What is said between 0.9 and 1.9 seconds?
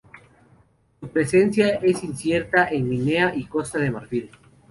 Su presencia